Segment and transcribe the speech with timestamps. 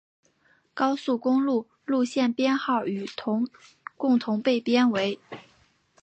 [0.73, 3.05] 高速公路路线编号与
[3.97, 5.19] 共同被编为。